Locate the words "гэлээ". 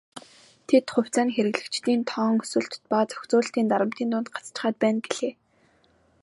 5.05-5.33